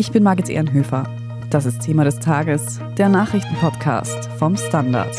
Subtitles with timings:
[0.00, 1.12] Ich bin Margit Ehrenhöfer.
[1.50, 5.10] Das ist Thema des Tages, der Nachrichtenpodcast vom Standard.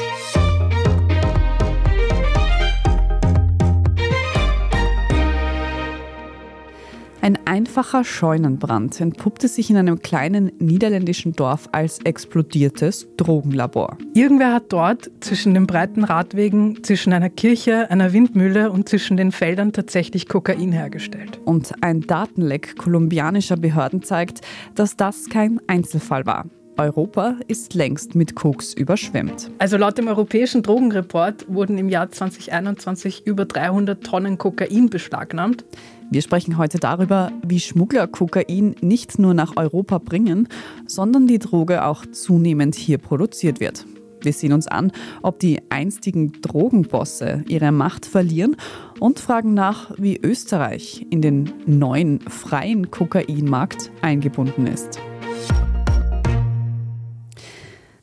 [7.21, 13.97] Ein einfacher Scheunenbrand entpuppte sich in einem kleinen niederländischen Dorf als explodiertes Drogenlabor.
[14.13, 19.33] Irgendwer hat dort zwischen den breiten Radwegen, zwischen einer Kirche, einer Windmühle und zwischen den
[19.33, 21.41] Feldern tatsächlich Kokain hergestellt.
[21.43, 24.39] Und ein Datenleck kolumbianischer Behörden zeigt,
[24.75, 26.45] dass das kein Einzelfall war.
[26.77, 29.51] Europa ist längst mit Koks überschwemmt.
[29.57, 35.65] Also laut dem Europäischen Drogenreport wurden im Jahr 2021 über 300 Tonnen Kokain beschlagnahmt.
[36.11, 40.47] Wir sprechen heute darüber, wie Schmuggler Kokain nicht nur nach Europa bringen,
[40.87, 43.85] sondern die Droge auch zunehmend hier produziert wird.
[44.21, 44.91] Wir sehen uns an,
[45.21, 48.57] ob die einstigen Drogenbosse ihre Macht verlieren
[48.99, 54.99] und fragen nach, wie Österreich in den neuen freien Kokainmarkt eingebunden ist.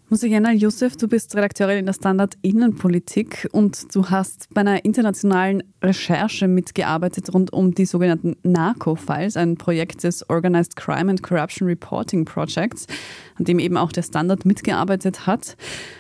[0.09, 5.65] Musigena Youssef, du bist Redakteurin in der Standard Innenpolitik und du hast bei einer internationalen
[5.83, 12.25] Recherche mitgearbeitet rund um die sogenannten NARCO-Files, ein Projekt des Organized Crime and Corruption Reporting
[12.25, 12.87] Projects,
[13.35, 15.57] an dem eben auch der Standard mitgearbeitet hat.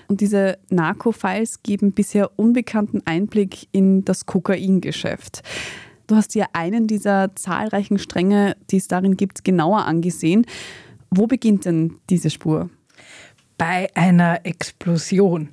[0.06, 5.42] Und diese NARCO-Files geben bisher unbekannten Einblick in das Kokaingeschäft.
[6.06, 10.46] Du hast dir einen dieser zahlreichen Stränge, die es darin gibt, genauer angesehen.
[11.10, 12.70] Wo beginnt denn diese Spur?
[13.58, 15.50] Bei einer Explosion,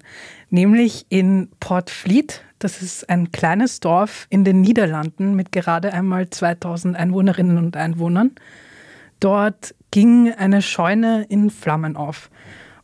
[0.49, 2.41] nämlich in Port Fleet.
[2.59, 8.31] Das ist ein kleines Dorf in den Niederlanden mit gerade einmal 2000 Einwohnerinnen und Einwohnern.
[9.19, 12.29] Dort ging eine Scheune in Flammen auf.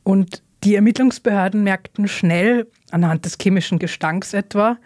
[0.04, 4.78] Und die Ermittlungsbehörden merkten schnell, anhand des chemischen Gestanks etwa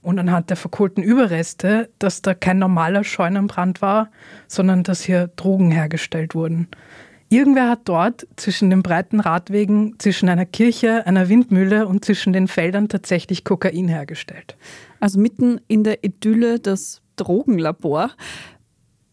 [0.00, 4.10] und anhand der verkohlten Überreste, dass da kein normaler Scheunenbrand war,
[4.46, 6.68] sondern dass hier Drogen hergestellt wurden.
[7.30, 12.48] Irgendwer hat dort zwischen den breiten Radwegen, zwischen einer Kirche, einer Windmühle und zwischen den
[12.48, 14.56] Feldern tatsächlich Kokain hergestellt.
[14.98, 18.12] Also mitten in der Idylle das Drogenlabor.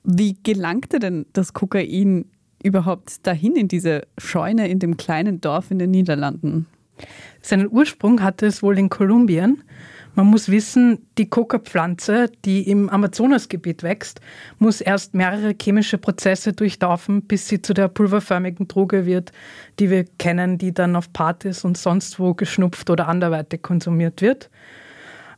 [0.04, 2.26] Wie gelangte denn das Kokain
[2.64, 6.68] überhaupt dahin in diese Scheune in dem kleinen Dorf in den Niederlanden?
[7.42, 9.62] Seinen Ursprung hatte es wohl in Kolumbien.
[10.16, 14.22] Man muss wissen, die Coca-Pflanze, die im Amazonasgebiet wächst,
[14.60, 19.34] muss erst mehrere chemische Prozesse durchlaufen, bis sie zu der pulverförmigen Droge wird,
[19.78, 24.50] die wir kennen, die dann auf Partys und sonst wo geschnupft oder anderweitig konsumiert wird.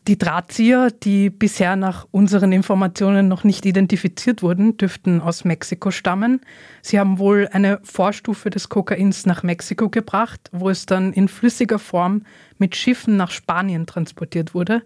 [0.08, 6.40] Die Drahtzieher, die bisher nach unseren Informationen noch nicht identifiziert wurden, dürften aus Mexiko stammen.
[6.82, 11.78] Sie haben wohl eine Vorstufe des Kokains nach Mexiko gebracht, wo es dann in flüssiger
[11.78, 12.22] Form
[12.58, 14.82] mit Schiffen nach Spanien transportiert wurde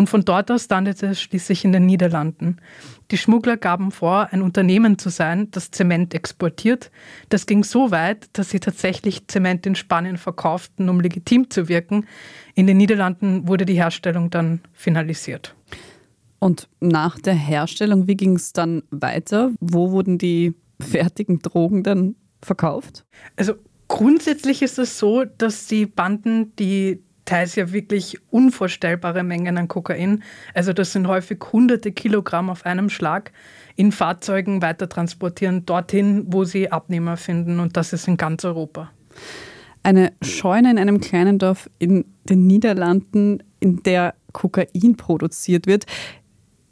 [0.00, 2.56] und von dort aus landete es schließlich in den Niederlanden.
[3.10, 6.90] Die Schmuggler gaben vor, ein Unternehmen zu sein, das Zement exportiert.
[7.28, 12.06] Das ging so weit, dass sie tatsächlich Zement in Spanien verkauften, um legitim zu wirken.
[12.54, 15.54] In den Niederlanden wurde die Herstellung dann finalisiert.
[16.38, 19.50] Und nach der Herstellung, wie ging es dann weiter?
[19.60, 23.04] Wo wurden die fertigen Drogen dann verkauft?
[23.36, 23.52] Also
[23.86, 30.24] grundsätzlich ist es so, dass die Banden die teils ja wirklich unvorstellbare Mengen an Kokain.
[30.52, 33.30] Also das sind häufig hunderte Kilogramm auf einem Schlag
[33.76, 37.60] in Fahrzeugen weiter transportieren, dorthin, wo sie Abnehmer finden.
[37.60, 38.90] Und das ist in ganz Europa.
[39.84, 45.86] Eine Scheune in einem kleinen Dorf in den Niederlanden, in der Kokain produziert wird.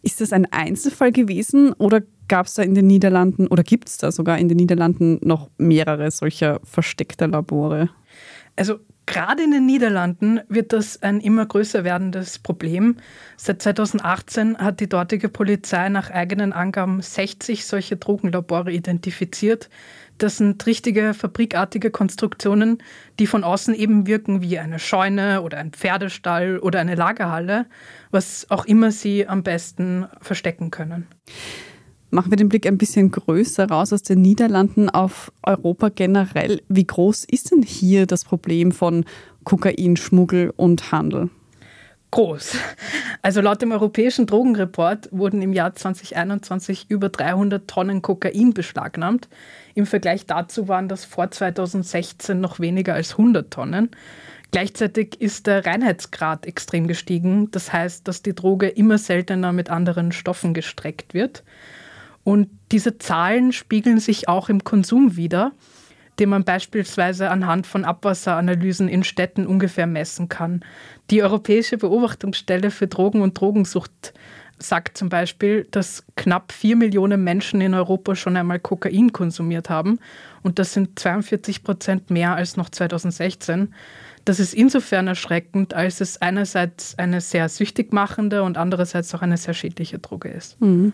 [0.03, 3.99] Ist das ein Einzelfall gewesen oder gab es da in den Niederlanden oder gibt es
[3.99, 7.91] da sogar in den Niederlanden noch mehrere solcher versteckter Labore?
[8.57, 8.81] Also
[9.11, 12.97] Gerade in den Niederlanden wird das ein immer größer werdendes Problem.
[13.39, 19.71] Seit 2018 hat die dortige Polizei nach eigenen Angaben 60 solche Drogenlabore identifiziert.
[20.19, 22.83] Das sind richtige fabrikartige Konstruktionen,
[23.19, 27.65] die von außen eben wirken wie eine Scheune oder ein Pferdestall oder eine Lagerhalle,
[28.11, 31.07] was auch immer sie am besten verstecken können.
[32.11, 36.63] Machen wir den Blick ein bisschen größer raus aus den Niederlanden auf Europa generell.
[36.69, 39.05] Wie groß ist denn hier das Problem von
[39.45, 41.29] Kokainschmuggel und Handel?
[42.11, 42.57] Groß.
[43.21, 49.29] Also laut dem Europäischen Drogenreport wurden im Jahr 2021 über 300 Tonnen Kokain beschlagnahmt.
[49.75, 53.91] Im Vergleich dazu waren das vor 2016 noch weniger als 100 Tonnen.
[54.51, 57.51] Gleichzeitig ist der Reinheitsgrad extrem gestiegen.
[57.51, 61.45] Das heißt, dass die Droge immer seltener mit anderen Stoffen gestreckt wird.
[62.29, 65.53] Und diese Zahlen spiegeln sich auch im Konsum wider,
[66.19, 70.63] den man beispielsweise anhand von Abwasseranalysen in Städten ungefähr messen kann.
[71.11, 74.13] Die Europäische Beobachtungsstelle für Drogen und Drogensucht
[74.59, 79.99] sagt zum Beispiel, dass knapp vier Millionen Menschen in Europa schon einmal Kokain konsumiert haben.
[80.43, 83.73] Und das sind 42 Prozent mehr als noch 2016.
[84.27, 89.39] Das ist insofern erschreckend, als es einerseits eine sehr süchtig machende und andererseits auch eine
[89.39, 90.61] sehr schädliche Droge ist.
[90.61, 90.93] Mhm.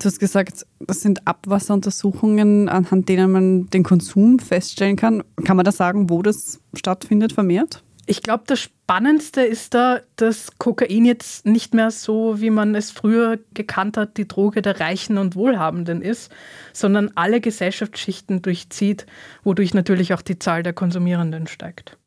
[0.00, 5.22] Du hast gesagt, das sind Abwasseruntersuchungen, anhand denen man den Konsum feststellen kann.
[5.44, 7.82] Kann man da sagen, wo das stattfindet vermehrt?
[8.06, 12.90] Ich glaube, das Spannendste ist da, dass Kokain jetzt nicht mehr so, wie man es
[12.90, 16.32] früher gekannt hat, die Droge der Reichen und Wohlhabenden ist,
[16.72, 19.04] sondern alle Gesellschaftsschichten durchzieht,
[19.44, 21.98] wodurch natürlich auch die Zahl der Konsumierenden steigt.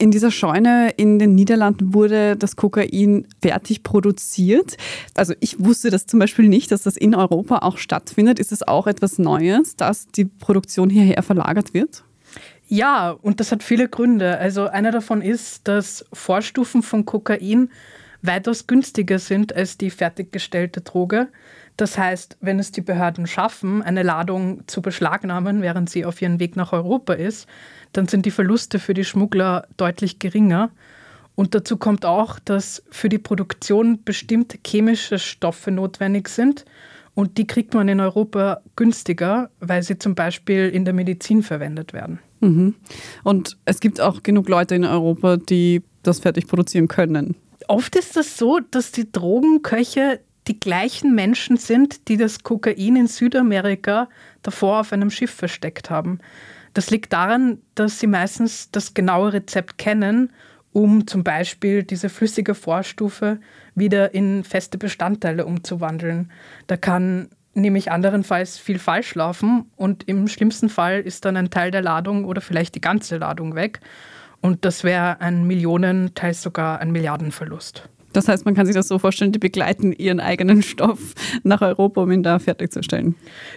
[0.00, 4.78] In dieser Scheune in den Niederlanden wurde das Kokain fertig produziert.
[5.14, 8.38] Also ich wusste das zum Beispiel nicht, dass das in Europa auch stattfindet.
[8.38, 12.02] Ist es auch etwas Neues, dass die Produktion hierher verlagert wird?
[12.66, 14.38] Ja, und das hat viele Gründe.
[14.38, 17.68] Also einer davon ist, dass Vorstufen von Kokain
[18.22, 21.28] weitaus günstiger sind als die fertiggestellte Droge.
[21.76, 26.40] Das heißt, wenn es die Behörden schaffen, eine Ladung zu beschlagnahmen, während sie auf ihrem
[26.40, 27.46] Weg nach Europa ist,
[27.92, 30.70] dann sind die Verluste für die Schmuggler deutlich geringer.
[31.34, 36.64] Und dazu kommt auch, dass für die Produktion bestimmte chemische Stoffe notwendig sind.
[37.14, 41.92] Und die kriegt man in Europa günstiger, weil sie zum Beispiel in der Medizin verwendet
[41.92, 42.20] werden.
[42.40, 42.74] Mhm.
[43.24, 47.36] Und es gibt auch genug Leute in Europa, die das fertig produzieren können.
[47.68, 53.06] Oft ist das so, dass die Drogenköche die gleichen Menschen sind, die das Kokain in
[53.06, 54.08] Südamerika
[54.42, 56.18] davor auf einem Schiff versteckt haben.
[56.74, 60.32] Das liegt daran, dass sie meistens das genaue Rezept kennen,
[60.72, 63.40] um zum Beispiel diese flüssige Vorstufe
[63.74, 66.30] wieder in feste Bestandteile umzuwandeln.
[66.68, 71.70] Da kann nämlich anderenfalls viel falsch laufen und im schlimmsten Fall ist dann ein Teil
[71.70, 73.80] der Ladung oder vielleicht die ganze Ladung weg.
[74.40, 77.88] Und das wäre ein Millionen, teils sogar ein Milliardenverlust.
[78.12, 82.02] Das heißt, man kann sich das so vorstellen, die begleiten ihren eigenen Stoff nach Europa,
[82.02, 83.14] um ihn da fertigzustellen.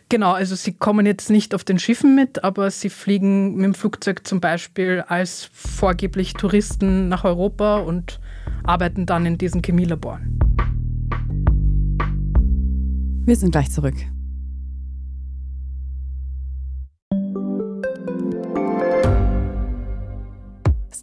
[0.10, 3.74] Genau, also sie kommen jetzt nicht auf den Schiffen mit, aber sie fliegen mit dem
[3.74, 8.20] Flugzeug zum Beispiel als vorgeblich Touristen nach Europa und
[8.64, 10.40] arbeiten dann in diesen Chemielaboren.
[13.26, 13.96] Wir sind gleich zurück.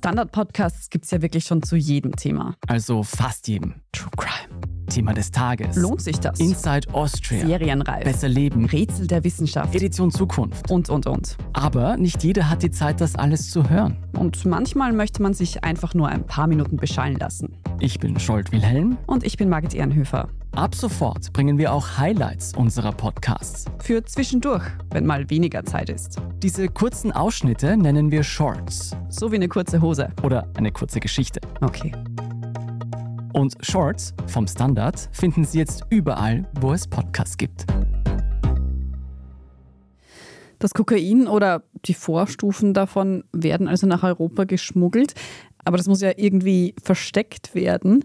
[0.01, 2.57] Standard-Podcasts gibt es ja wirklich schon zu jedem Thema.
[2.67, 3.75] Also fast jedem.
[3.93, 4.59] True Crime.
[4.87, 5.77] Thema des Tages.
[5.77, 6.41] Lohnt sich das?
[6.41, 7.47] Inside Austria.
[7.47, 8.05] Serienreif.
[8.05, 8.65] Besser Leben.
[8.65, 9.75] Rätsel der Wissenschaft.
[9.75, 10.71] Edition Zukunft.
[10.71, 11.37] Und, und, und.
[11.53, 13.99] Aber nicht jeder hat die Zeit, das alles zu hören.
[14.19, 17.59] Und manchmal möchte man sich einfach nur ein paar Minuten beschallen lassen.
[17.83, 18.99] Ich bin Scholt Wilhelm.
[19.07, 20.29] Und ich bin Margit Ehrenhöfer.
[20.55, 23.65] Ab sofort bringen wir auch Highlights unserer Podcasts.
[23.79, 26.21] Für zwischendurch, wenn mal weniger Zeit ist.
[26.43, 28.95] Diese kurzen Ausschnitte nennen wir Shorts.
[29.09, 30.11] So wie eine kurze Hose.
[30.23, 31.41] Oder eine kurze Geschichte.
[31.63, 31.93] Okay.
[33.33, 37.65] Und Shorts vom Standard finden Sie jetzt überall, wo es Podcasts gibt.
[40.59, 45.15] Das Kokain oder die Vorstufen davon werden also nach Europa geschmuggelt.
[45.65, 48.05] Aber das muss ja irgendwie versteckt werden.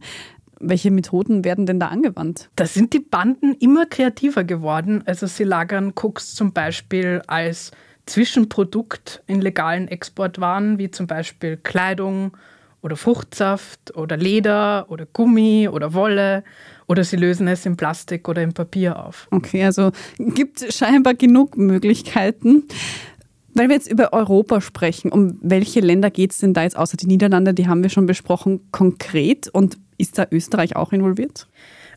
[0.60, 2.50] Welche Methoden werden denn da angewandt?
[2.56, 5.04] Da sind die Banden immer kreativer geworden.
[5.06, 7.72] Also sie lagern Koks zum Beispiel als
[8.06, 12.38] Zwischenprodukt in legalen Exportwaren, wie zum Beispiel Kleidung
[12.86, 16.44] oder Fruchtsaft oder Leder oder Gummi oder Wolle
[16.86, 19.28] oder sie lösen es in Plastik oder in Papier auf.
[19.32, 22.66] Okay, also gibt scheinbar genug Möglichkeiten.
[23.56, 26.98] Weil wir jetzt über Europa sprechen, um welche Länder geht es denn da jetzt außer
[26.98, 27.54] die Niederlande?
[27.54, 29.48] Die haben wir schon besprochen konkret.
[29.48, 31.48] Und ist da Österreich auch involviert?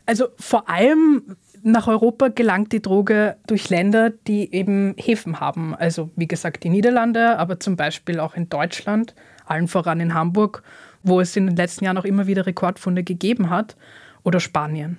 [0.05, 5.75] Also vor allem nach Europa gelangt die Droge durch Länder, die eben Häfen haben.
[5.75, 9.13] Also wie gesagt die Niederlande, aber zum Beispiel auch in Deutschland,
[9.45, 10.63] allen voran in Hamburg,
[11.03, 13.75] wo es in den letzten Jahren auch immer wieder Rekordfunde gegeben hat,
[14.23, 14.97] oder Spanien.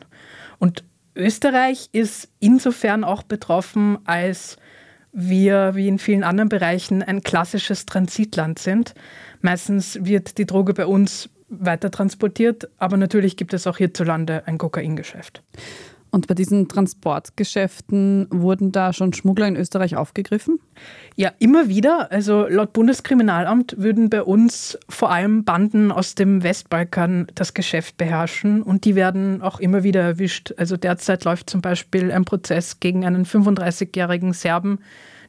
[0.59, 4.57] Und Österreich ist insofern auch betroffen, als
[5.13, 8.95] wir, wie in vielen anderen Bereichen, ein klassisches Transitland sind.
[9.41, 14.59] Meistens wird die Droge bei uns weiter transportiert, aber natürlich gibt es auch hierzulande ein
[14.59, 15.43] Kokaingeschäft.
[16.11, 20.59] Und bei diesen Transportgeschäften wurden da schon Schmuggler in Österreich aufgegriffen?
[21.15, 22.11] Ja, immer wieder.
[22.11, 28.63] Also laut Bundeskriminalamt würden bei uns vor allem Banden aus dem Westbalkan das Geschäft beherrschen
[28.63, 30.53] und die werden auch immer wieder erwischt.
[30.57, 34.81] Also derzeit läuft zum Beispiel ein Prozess gegen einen 35-jährigen Serben,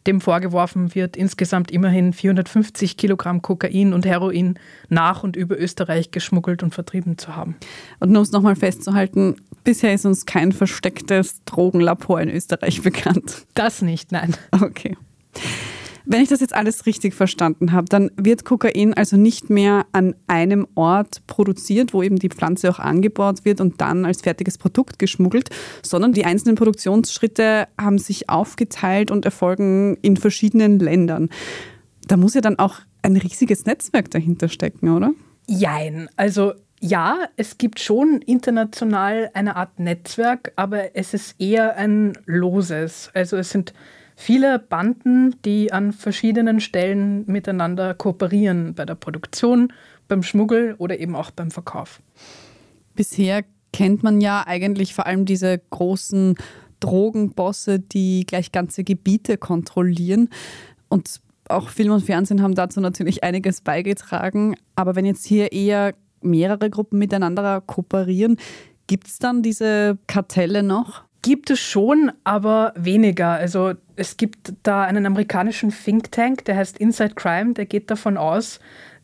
[0.07, 4.57] dem vorgeworfen wird, insgesamt immerhin 450 Kilogramm Kokain und Heroin
[4.89, 7.55] nach und über Österreich geschmuggelt und vertrieben zu haben.
[7.99, 13.45] Und um es nochmal festzuhalten, bisher ist uns kein verstecktes Drogenlabor in Österreich bekannt.
[13.53, 14.35] Das nicht, nein.
[14.51, 14.97] Okay.
[16.05, 20.15] Wenn ich das jetzt alles richtig verstanden habe, dann wird Kokain also nicht mehr an
[20.27, 24.99] einem Ort produziert, wo eben die Pflanze auch angebaut wird und dann als fertiges Produkt
[24.99, 25.49] geschmuggelt,
[25.83, 31.29] sondern die einzelnen Produktionsschritte haben sich aufgeteilt und erfolgen in verschiedenen Ländern.
[32.07, 35.13] Da muss ja dann auch ein riesiges Netzwerk dahinter stecken, oder?
[35.47, 36.09] Jein.
[36.15, 43.11] Also ja, es gibt schon international eine Art Netzwerk, aber es ist eher ein loses.
[43.13, 43.73] Also es sind
[44.15, 49.71] viele Banden, die an verschiedenen Stellen miteinander kooperieren, bei der Produktion,
[50.07, 52.01] beim Schmuggel oder eben auch beim Verkauf.
[52.95, 56.35] Bisher kennt man ja eigentlich vor allem diese großen
[56.79, 60.29] Drogenbosse, die gleich ganze Gebiete kontrollieren.
[60.89, 64.55] Und auch Film und Fernsehen haben dazu natürlich einiges beigetragen.
[64.75, 68.37] Aber wenn jetzt hier eher mehrere Gruppen miteinander kooperieren,
[68.87, 71.03] gibt es dann diese Kartelle noch?
[71.21, 73.29] Gibt es schon, aber weniger.
[73.29, 78.17] Also es gibt da einen amerikanischen Think Tank, der heißt Inside Crime, der geht davon
[78.17, 78.59] aus,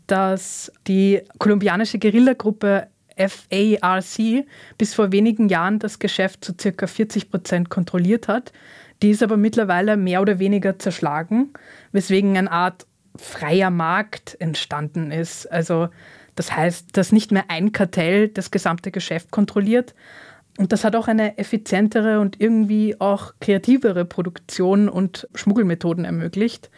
[0.07, 4.45] dass die kolumbianische Guerillagruppe FARC
[4.77, 8.53] bis vor wenigen Jahren das Geschäft zu circa 40 Prozent kontrolliert hat.
[9.01, 11.53] Die ist aber mittlerweile mehr oder weniger zerschlagen,
[11.91, 15.51] weswegen eine Art freier Markt entstanden ist.
[15.51, 15.89] Also
[16.37, 19.93] das heißt, dass nicht mehr ein Kartell das gesamte Geschäft kontrolliert,
[20.57, 26.71] und das hat auch eine effizientere und irgendwie auch kreativere Produktion und Schmuggelmethoden ermöglicht.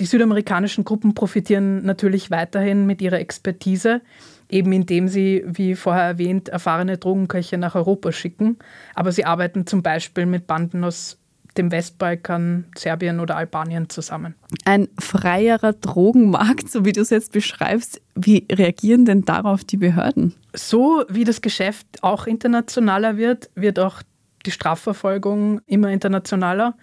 [0.00, 4.00] Die südamerikanischen Gruppen profitieren natürlich weiterhin mit ihrer Expertise,
[4.48, 8.58] eben indem sie, wie vorher erwähnt, erfahrene Drogenköche nach Europa schicken.
[8.94, 11.18] Aber sie arbeiten zum Beispiel mit Banden aus
[11.58, 14.34] dem Westbalkan, Serbien oder Albanien zusammen.
[14.64, 18.00] Ein freierer Drogenmarkt, so wie du es jetzt beschreibst.
[18.14, 20.34] Wie reagieren denn darauf die Behörden?
[20.54, 24.02] So wie das Geschäft auch internationaler wird, wird auch
[24.46, 26.74] die Strafverfolgung immer internationaler.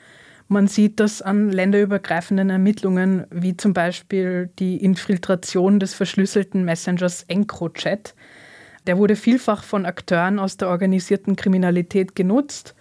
[0.48, 8.14] Man sieht das an länderübergreifenden Ermittlungen, wie zum Beispiel die Infiltration des verschlüsselten Messengers EncroChat.
[8.86, 12.76] Der wurde vielfach von Akteuren aus der organisierten Kriminalität genutzt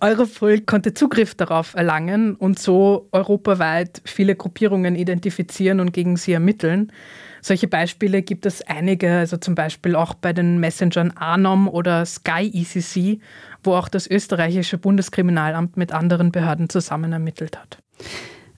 [0.00, 6.92] Europol konnte Zugriff darauf erlangen und so europaweit viele Gruppierungen identifizieren und gegen sie ermitteln.
[7.40, 12.50] Solche Beispiele gibt es einige, also zum Beispiel auch bei den Messengern Anom oder Sky
[12.52, 13.20] ECC,
[13.62, 17.78] wo auch das österreichische Bundeskriminalamt mit anderen Behörden zusammen ermittelt hat.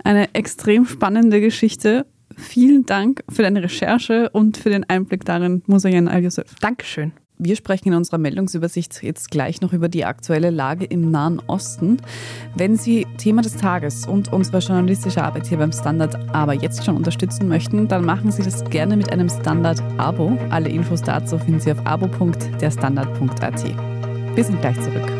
[0.02, 2.06] Eine extrem spannende Geschichte.
[2.36, 6.54] Vielen Dank für deine Recherche und für den Einblick darin, Musayen Al-Yusuf.
[6.60, 7.12] Dankeschön.
[7.42, 11.96] Wir sprechen in unserer Meldungsübersicht jetzt gleich noch über die aktuelle Lage im Nahen Osten.
[12.54, 16.96] Wenn Sie Thema des Tages und unsere journalistische Arbeit hier beim Standard aber jetzt schon
[16.96, 20.36] unterstützen möchten, dann machen Sie das gerne mit einem Standard-Abo.
[20.50, 23.64] Alle Infos dazu finden Sie auf abo.derstandard.at.
[24.34, 25.19] Wir sind gleich zurück.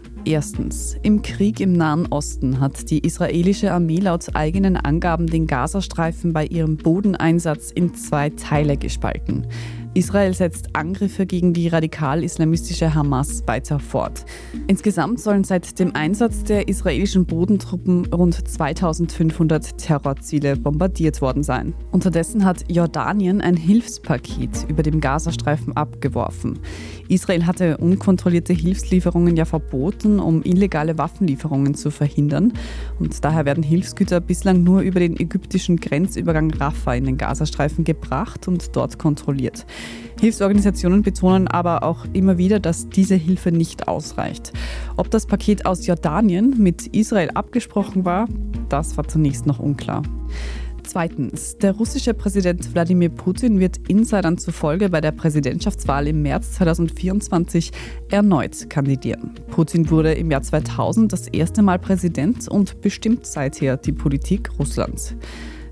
[0.25, 0.97] Erstens.
[1.01, 6.45] Im Krieg im Nahen Osten hat die israelische Armee laut eigenen Angaben den Gazastreifen bei
[6.45, 9.47] ihrem Bodeneinsatz in zwei Teile gespalten.
[9.93, 14.23] Israel setzt Angriffe gegen die radikal-islamistische Hamas weiter fort.
[14.67, 21.73] Insgesamt sollen seit dem Einsatz der israelischen Bodentruppen rund 2500 Terrorziele bombardiert worden sein.
[21.91, 26.59] Unterdessen hat Jordanien ein Hilfspaket über dem Gazastreifen abgeworfen.
[27.09, 32.53] Israel hatte unkontrollierte Hilfslieferungen ja verboten, um illegale Waffenlieferungen zu verhindern.
[32.97, 38.47] Und daher werden Hilfsgüter bislang nur über den ägyptischen Grenzübergang Rafah in den Gazastreifen gebracht
[38.47, 39.65] und dort kontrolliert.
[40.19, 44.53] Hilfsorganisationen betonen aber auch immer wieder, dass diese Hilfe nicht ausreicht.
[44.95, 48.27] Ob das Paket aus Jordanien mit Israel abgesprochen war,
[48.69, 50.03] das war zunächst noch unklar.
[50.83, 57.71] Zweitens, der russische Präsident Wladimir Putin wird Insidern zufolge bei der Präsidentschaftswahl im März 2024
[58.09, 59.31] erneut kandidieren.
[59.49, 65.15] Putin wurde im Jahr 2000 das erste Mal Präsident und bestimmt seither die Politik Russlands.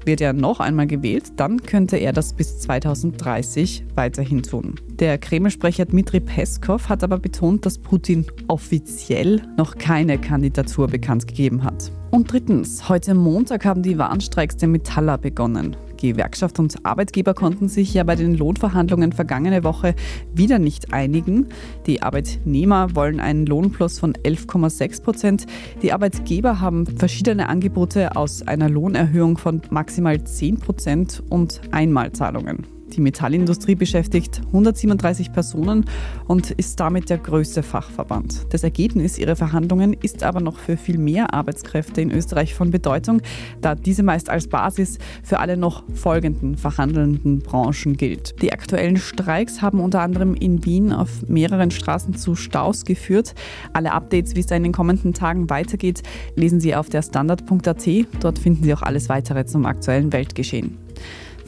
[0.06, 4.75] Wird er noch einmal gewählt, dann könnte er das bis 2030 weiterhin tun.
[5.00, 11.63] Der Kreml-Sprecher Dmitri Peskov hat aber betont, dass Putin offiziell noch keine Kandidatur bekannt gegeben
[11.63, 11.91] hat.
[12.12, 15.75] Und drittens, heute Montag haben die Warnstreiks der Metaller begonnen.
[16.00, 19.96] Gewerkschaft und Arbeitgeber konnten sich ja bei den Lohnverhandlungen vergangene Woche
[20.34, 21.48] wieder nicht einigen.
[21.86, 25.46] Die Arbeitnehmer wollen einen Lohnplus von 11,6 Prozent.
[25.82, 32.79] Die Arbeitgeber haben verschiedene Angebote aus einer Lohnerhöhung von maximal 10 Prozent und Einmalzahlungen.
[32.93, 35.86] Die Metallindustrie beschäftigt 137 Personen
[36.27, 38.48] und ist damit der größte Fachverband.
[38.50, 43.22] Das Ergebnis ihrer Verhandlungen ist aber noch für viel mehr Arbeitskräfte in Österreich von Bedeutung,
[43.62, 48.41] da diese meist als Basis für alle noch folgenden verhandelnden Branchen gilt.
[48.41, 53.36] Die aktuellen Streiks haben unter anderem in Wien auf mehreren Straßen zu Staus geführt.
[53.74, 56.01] Alle Updates, wie es da in den kommenden Tagen weitergeht,
[56.36, 57.88] lesen Sie auf der Standard.at.
[58.19, 60.77] Dort finden Sie auch alles weitere zum aktuellen Weltgeschehen.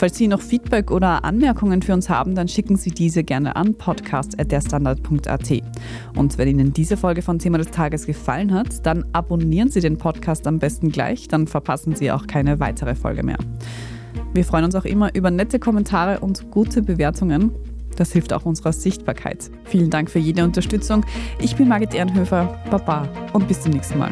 [0.01, 3.75] Falls Sie noch Feedback oder Anmerkungen für uns haben, dann schicken Sie diese gerne an
[3.75, 5.51] podcast.derstandard.at.
[6.15, 9.99] Und wenn Ihnen diese Folge von Thema des Tages gefallen hat, dann abonnieren Sie den
[9.99, 13.37] Podcast am besten gleich, dann verpassen Sie auch keine weitere Folge mehr.
[14.33, 17.51] Wir freuen uns auch immer über nette Kommentare und gute Bewertungen.
[17.95, 19.51] Das hilft auch unserer Sichtbarkeit.
[19.65, 21.05] Vielen Dank für jede Unterstützung.
[21.39, 24.11] Ich bin Margit Ehrenhöfer, Baba und bis zum nächsten Mal.